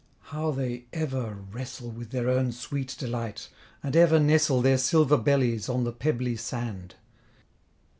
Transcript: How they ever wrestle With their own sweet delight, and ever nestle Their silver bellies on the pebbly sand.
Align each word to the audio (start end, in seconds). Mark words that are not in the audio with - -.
How 0.33 0.49
they 0.49 0.85
ever 0.93 1.35
wrestle 1.51 1.91
With 1.91 2.09
their 2.09 2.27
own 2.27 2.53
sweet 2.53 2.95
delight, 2.97 3.49
and 3.83 3.95
ever 3.95 4.19
nestle 4.19 4.63
Their 4.63 4.79
silver 4.79 5.15
bellies 5.19 5.69
on 5.69 5.83
the 5.83 5.91
pebbly 5.93 6.37
sand. 6.37 6.95